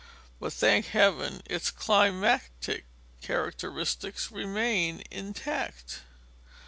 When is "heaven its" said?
0.87-1.69